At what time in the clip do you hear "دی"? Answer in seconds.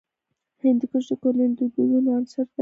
2.55-2.59